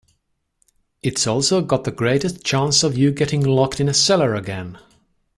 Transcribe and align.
It's 1.03 1.27
also 1.27 1.61
got 1.61 1.83
the 1.83 1.91
greatest 1.91 2.43
chance 2.43 2.81
of 2.81 2.97
you 2.97 3.11
getting 3.11 3.41
locked 3.43 3.79
in 3.79 3.87
a 3.87 3.93
cellar 3.93 4.33
again. 4.33 4.79